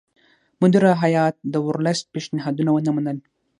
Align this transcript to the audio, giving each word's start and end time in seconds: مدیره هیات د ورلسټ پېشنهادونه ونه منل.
مدیره 0.61 0.91
هیات 1.03 1.35
د 1.53 1.55
ورلسټ 1.67 2.05
پېشنهادونه 2.13 2.69
ونه 2.71 2.91
منل. 2.97 3.17